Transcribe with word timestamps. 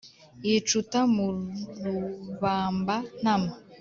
yicuta 0.47 0.99
mu 1.15 1.27
rubamba-ntama. 1.83 3.51